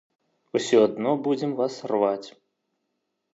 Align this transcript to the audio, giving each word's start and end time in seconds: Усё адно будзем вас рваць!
Усё 0.59 0.79
адно 0.87 1.11
будзем 1.27 1.51
вас 1.59 1.77
рваць! 1.93 2.27